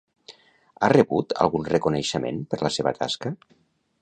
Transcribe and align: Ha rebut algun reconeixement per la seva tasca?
Ha 0.79 0.89
rebut 0.93 1.35
algun 1.45 1.69
reconeixement 1.75 2.43
per 2.55 2.63
la 2.65 2.73
seva 2.79 2.99
tasca? 3.03 3.37